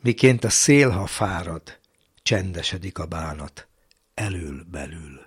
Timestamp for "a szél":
0.44-0.90